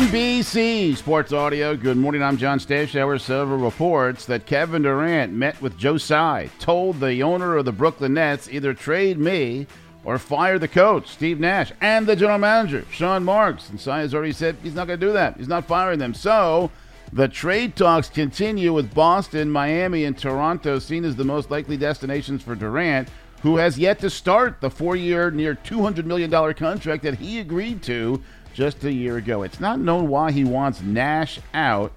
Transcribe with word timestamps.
NBC 0.00 0.96
Sports 0.96 1.30
Audio. 1.30 1.76
Good 1.76 1.98
morning. 1.98 2.22
I'm 2.22 2.38
John 2.38 2.58
Stashower. 2.58 3.20
Several 3.20 3.58
reports 3.58 4.24
that 4.24 4.46
Kevin 4.46 4.80
Durant 4.80 5.34
met 5.34 5.60
with 5.60 5.76
Joe 5.76 5.98
Tsai, 5.98 6.48
told 6.58 7.00
the 7.00 7.22
owner 7.22 7.58
of 7.58 7.66
the 7.66 7.72
Brooklyn 7.72 8.14
Nets 8.14 8.48
either 8.50 8.72
trade 8.72 9.18
me 9.18 9.66
or 10.02 10.16
fire 10.18 10.58
the 10.58 10.66
coach, 10.66 11.06
Steve 11.08 11.38
Nash, 11.38 11.70
and 11.82 12.06
the 12.06 12.16
general 12.16 12.38
manager, 12.38 12.86
Sean 12.90 13.24
Marks. 13.24 13.68
And 13.68 13.78
Tsai 13.78 14.00
has 14.00 14.14
already 14.14 14.32
said 14.32 14.56
he's 14.62 14.74
not 14.74 14.86
going 14.86 14.98
to 14.98 15.06
do 15.06 15.12
that. 15.12 15.36
He's 15.36 15.48
not 15.48 15.66
firing 15.66 15.98
them. 15.98 16.14
So 16.14 16.70
the 17.12 17.28
trade 17.28 17.76
talks 17.76 18.08
continue 18.08 18.72
with 18.72 18.94
Boston, 18.94 19.50
Miami, 19.50 20.06
and 20.06 20.16
Toronto 20.16 20.78
seen 20.78 21.04
as 21.04 21.14
the 21.14 21.24
most 21.24 21.50
likely 21.50 21.76
destinations 21.76 22.42
for 22.42 22.54
Durant, 22.54 23.10
who 23.42 23.58
has 23.58 23.78
yet 23.78 23.98
to 23.98 24.08
start 24.08 24.62
the 24.62 24.70
four 24.70 24.96
year, 24.96 25.30
near 25.30 25.54
$200 25.54 26.06
million 26.06 26.30
contract 26.54 27.02
that 27.02 27.18
he 27.18 27.38
agreed 27.38 27.82
to 27.82 28.22
just 28.54 28.84
a 28.84 28.92
year 28.92 29.16
ago. 29.16 29.42
It's 29.42 29.60
not 29.60 29.78
known 29.78 30.08
why 30.08 30.32
he 30.32 30.44
wants 30.44 30.82
Nash 30.82 31.38
out. 31.54 31.92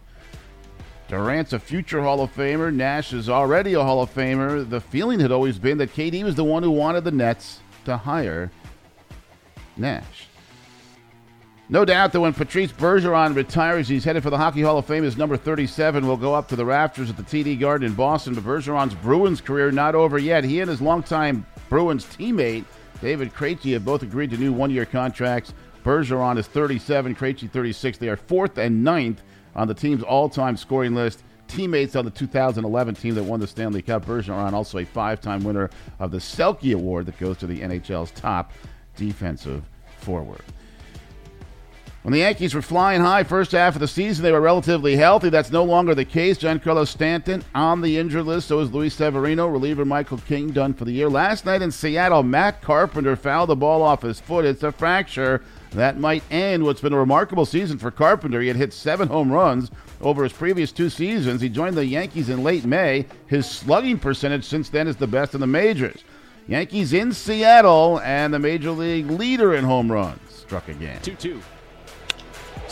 Durant's 1.08 1.54
a 1.54 1.60
future 1.60 2.02
Hall 2.02 2.22
of 2.22 2.34
Famer. 2.36 2.74
Nash 2.74 3.14
is 3.14 3.30
already 3.30 3.74
a 3.74 3.84
Hall 3.84 4.02
of 4.02 4.14
Famer. 4.14 4.68
The 4.68 4.82
feeling 4.82 5.20
had 5.20 5.32
always 5.32 5.60
been 5.60 5.78
that 5.80 5.94
KD 5.94 6.24
was 6.24 6.36
the 6.36 6.44
one 6.44 6.64
who 6.64 6.72
wanted 6.72 7.04
the 7.04 7.12
Nets 7.12 7.60
to 7.86 7.98
hire 7.98 8.52
Nash. 9.78 10.28
No 11.70 11.86
doubt 11.86 12.12
that 12.12 12.20
when 12.20 12.34
Patrice 12.34 12.72
Bergeron 12.72 13.36
retires, 13.36 13.88
he's 13.88 14.04
headed 14.04 14.22
for 14.22 14.30
the 14.30 14.38
Hockey 14.38 14.62
Hall 14.62 14.78
of 14.78 14.86
Fame. 14.86 15.04
His 15.04 15.18
number 15.18 15.38
37 15.38 16.06
will 16.06 16.18
go 16.18 16.34
up 16.34 16.48
to 16.50 16.56
the 16.56 16.66
rafters 16.66 17.10
at 17.10 17.18
the 17.18 17.24
TD 17.24 17.60
Garden 17.60 17.88
in 17.88 17.94
Boston. 17.94 18.36
But 18.36 18.44
Bergeron's 18.44 18.96
Bruins 18.96 19.42
career 19.42 19.72
not 19.72 19.96
over 19.96 20.18
yet. 20.18 20.44
He 20.44 20.60
and 20.60 20.70
his 20.70 20.82
longtime 20.82 21.46
Bruins 21.70 22.06
teammate 22.06 22.66
David 23.02 23.34
Krejci 23.34 23.74
have 23.74 23.84
both 23.84 24.02
agreed 24.02 24.30
to 24.30 24.38
new 24.38 24.54
one-year 24.54 24.86
contracts. 24.86 25.54
Bergeron 25.84 26.38
is 26.38 26.48
37, 26.48 27.16
Krejci 27.16 27.52
36. 27.52 27.98
They 27.98 28.10
are 28.10 28.16
fourth 28.16 28.58
and 28.58 28.84
ninth 28.84 29.22
on 29.56 29.68
the 29.68 29.74
team's 29.74 30.04
all-time 30.04 30.58
scoring 30.58 30.96
list. 30.96 31.24
Teammates 31.48 31.96
on 31.96 32.06
the 32.06 32.12
2011 32.12 32.96
team 32.96 33.16
that 33.16 33.24
won 33.24 33.40
the 33.40 33.48
Stanley 33.48 33.82
Cup. 33.82 34.06
Bergeron 34.06 34.54
also 34.54 34.80
a 34.80 34.86
five-time 34.86 35.44
winner 35.44 35.70
of 36.00 36.12
the 36.12 36.18
Selke 36.18 36.74
Award 36.74 37.06
that 37.06 37.20
goes 37.20 37.38
to 37.38 37.48
the 37.48 37.60
NHL's 37.60 38.12
top 38.12 38.54
defensive 38.96 39.64
forward. 39.98 40.42
When 42.04 42.12
the 42.12 42.20
Yankees 42.20 42.54
were 42.54 42.62
flying 42.62 43.00
high 43.00 43.24
first 43.24 43.54
half 43.54 43.76
of 43.76 43.80
the 43.80 43.88
season, 43.88 44.24
they 44.24 44.34
were 44.34 44.42
relatively 44.42 44.98
healthy. 44.98 45.30
That's 45.30 45.54
no 45.54 45.64
longer 45.64 45.96
the 45.96 46.04
case. 46.04 46.38
Giancarlo 46.38 46.86
Stanton 46.86 47.46
on 47.56 47.80
the 47.80 47.98
injured 47.98 48.26
list. 48.26 48.50
So 48.50 48.60
is 48.60 48.74
Luis 48.74 48.94
Severino. 48.94 49.48
Reliever 49.48 49.86
Michael 49.86 50.18
King 50.18 50.52
done 50.52 50.74
for 50.74 50.84
the 50.84 50.92
year. 50.92 51.08
Last 51.08 51.46
night 51.46 51.62
in 51.62 51.72
Seattle, 51.72 52.22
Matt 52.22 52.62
Carpenter 52.62 53.16
fouled 53.16 53.48
the 53.50 53.56
ball 53.56 53.82
off 53.82 54.02
his 54.02 54.20
foot. 54.20 54.44
It's 54.44 54.64
a 54.64 54.74
fracture. 54.74 55.44
That 55.72 55.98
might 55.98 56.24
end 56.30 56.66
what's 56.66 56.82
been 56.82 56.92
a 56.92 57.00
remarkable 57.00 57.46
season 57.46 57.78
for 57.78 57.90
Carpenter. 57.90 58.42
He 58.42 58.50
had 58.50 58.58
hit 58.58 58.74
seven 58.74 59.08
home 59.08 59.32
runs 59.32 59.72
over 60.02 60.24
his 60.24 60.34
previous 60.34 60.74
two 60.74 60.90
seasons. 60.90 61.40
He 61.40 61.48
joined 61.48 61.78
the 61.78 61.86
Yankees 61.86 62.28
in 62.28 62.44
late 62.44 62.66
May. 62.66 63.06
His 63.28 63.50
slugging 63.50 63.98
percentage 63.98 64.44
since 64.44 64.68
then 64.68 64.90
is 64.90 64.98
the 64.98 65.08
best 65.08 65.36
in 65.36 65.40
the 65.40 65.48
majors. 65.48 66.04
Yankees 66.50 66.92
in 66.92 67.14
Seattle, 67.14 68.02
and 68.02 68.34
the 68.34 68.40
major 68.40 68.72
league 68.72 69.10
leader 69.10 69.56
in 69.56 69.64
home 69.64 69.90
runs 69.90 70.20
struck 70.34 70.68
again. 70.68 71.02
2 71.02 71.16
2. 71.16 71.42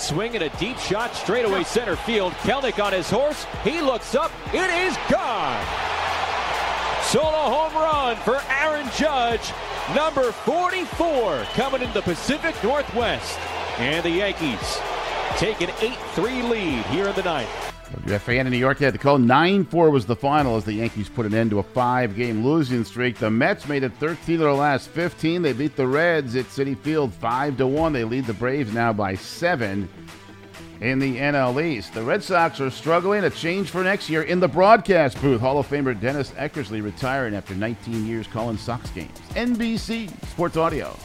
Swing 0.01 0.33
and 0.33 0.43
a 0.43 0.49
deep 0.57 0.79
shot 0.79 1.13
straightaway 1.13 1.63
center 1.63 1.95
field. 1.95 2.33
Kelenic 2.41 2.83
on 2.83 2.91
his 2.91 3.07
horse. 3.07 3.45
He 3.63 3.81
looks 3.81 4.15
up. 4.15 4.31
It 4.51 4.69
is 4.87 4.97
gone. 5.09 5.63
Solo 7.03 7.23
home 7.23 7.73
run 7.75 8.15
for 8.17 8.41
Aaron 8.49 8.89
Judge, 8.97 9.51
number 9.95 10.31
44, 10.31 11.43
coming 11.53 11.83
in 11.83 11.93
the 11.93 12.01
Pacific 12.01 12.55
Northwest. 12.63 13.37
And 13.77 14.03
the 14.03 14.09
Yankees 14.09 14.79
take 15.37 15.61
an 15.61 15.69
8 15.79 15.95
3 16.13 16.41
lead 16.43 16.85
here 16.87 17.07
in 17.07 17.15
the 17.15 17.23
ninth. 17.23 17.70
WFAN 17.91 18.45
in 18.45 18.51
New 18.51 18.57
York 18.57 18.77
they 18.77 18.85
had 18.85 18.93
to 18.93 18.99
call. 18.99 19.17
9 19.17 19.65
4 19.65 19.89
was 19.89 20.05
the 20.05 20.15
final 20.15 20.55
as 20.55 20.65
the 20.65 20.73
Yankees 20.73 21.09
put 21.09 21.25
an 21.25 21.33
end 21.33 21.51
to 21.51 21.59
a 21.59 21.63
five 21.63 22.15
game 22.15 22.45
losing 22.45 22.83
streak. 22.83 23.17
The 23.17 23.29
Mets 23.29 23.67
made 23.67 23.83
it 23.83 23.93
13 23.99 24.35
of 24.35 24.41
their 24.41 24.53
last 24.53 24.89
15. 24.89 25.41
They 25.41 25.53
beat 25.53 25.75
the 25.75 25.87
Reds 25.87 26.35
at 26.35 26.45
Citi 26.45 26.77
Field 26.77 27.13
5 27.13 27.57
to 27.57 27.67
1. 27.67 27.93
They 27.93 28.03
lead 28.03 28.25
the 28.25 28.33
Braves 28.33 28.73
now 28.73 28.93
by 28.93 29.15
7 29.15 29.87
in 30.81 30.99
the 30.99 31.17
NL 31.17 31.63
East. 31.63 31.93
The 31.93 32.03
Red 32.03 32.23
Sox 32.23 32.59
are 32.59 32.71
struggling. 32.71 33.23
A 33.23 33.29
change 33.29 33.69
for 33.69 33.83
next 33.83 34.09
year 34.09 34.23
in 34.23 34.39
the 34.39 34.47
broadcast 34.47 35.21
booth. 35.21 35.39
Hall 35.39 35.59
of 35.59 35.69
Famer 35.69 35.99
Dennis 35.99 36.31
Eckersley 36.31 36.83
retiring 36.83 37.35
after 37.35 37.53
19 37.53 38.05
years 38.05 38.27
calling 38.27 38.57
Sox 38.57 38.89
games. 38.89 39.17
NBC 39.35 40.09
Sports 40.27 40.57
Audio. 40.57 40.95